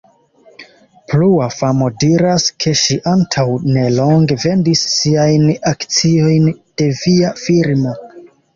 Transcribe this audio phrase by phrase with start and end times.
[1.11, 3.45] Plua famo diras, ke ŝi antaŭ
[3.77, 6.51] nelonge vendis siajn akciojn
[6.83, 7.97] de via firmo.